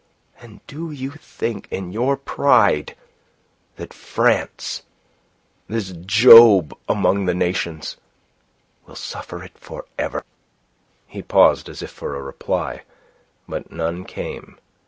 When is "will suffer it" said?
8.87-9.59